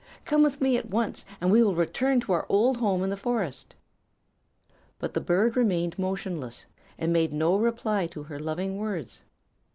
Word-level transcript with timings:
Come 0.25 0.41
with 0.41 0.61
me 0.61 0.77
at 0.77 0.89
once, 0.89 1.25
and 1.39 1.51
we 1.51 1.61
will 1.61 1.75
return 1.75 2.19
to 2.21 2.31
our 2.31 2.47
old 2.49 2.77
home 2.77 3.03
in 3.03 3.11
the 3.11 3.15
forest.' 3.15 3.75
"But 4.97 5.13
the 5.13 5.21
bird 5.21 5.55
remained 5.55 5.99
motionless 5.99 6.65
and 6.97 7.13
made 7.13 7.31
no 7.33 7.55
reply 7.55 8.07
to 8.07 8.23
her 8.23 8.39
loving 8.39 8.77
words. 8.79 9.21